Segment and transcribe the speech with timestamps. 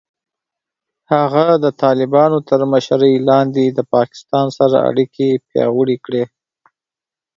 [1.13, 6.23] هغه د طالبانو تر مشرۍ لاندې د پاکستان سره اړیکې پیاوړې کړې.